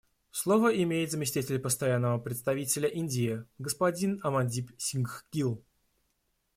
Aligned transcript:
Слово 0.31 0.69
имеет 0.81 1.11
заместитель 1.11 1.59
Постоянного 1.59 2.17
представителя 2.17 2.89
Индии 2.89 3.45
господин 3.59 4.19
Амандип 4.23 4.71
Сингх 4.79 5.27
Гилл. 5.31 5.63